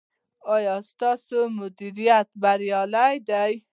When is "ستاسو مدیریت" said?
0.91-2.29